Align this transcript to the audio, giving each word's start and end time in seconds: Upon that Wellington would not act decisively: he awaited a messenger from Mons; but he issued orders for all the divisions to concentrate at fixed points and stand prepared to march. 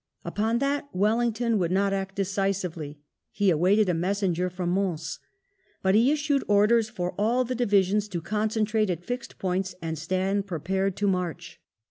Upon 0.25 0.57
that 0.57 0.89
Wellington 0.95 1.59
would 1.59 1.69
not 1.71 1.93
act 1.93 2.15
decisively: 2.15 2.97
he 3.29 3.51
awaited 3.51 3.87
a 3.87 3.93
messenger 3.93 4.49
from 4.49 4.71
Mons; 4.71 5.19
but 5.83 5.93
he 5.93 6.11
issued 6.11 6.43
orders 6.47 6.89
for 6.89 7.13
all 7.19 7.43
the 7.43 7.53
divisions 7.53 8.07
to 8.07 8.19
concentrate 8.19 8.89
at 8.89 9.05
fixed 9.05 9.37
points 9.37 9.75
and 9.79 9.99
stand 9.99 10.47
prepared 10.47 10.95
to 10.95 11.07
march. 11.07 11.59